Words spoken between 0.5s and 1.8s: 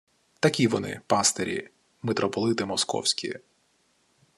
вони, пастирі,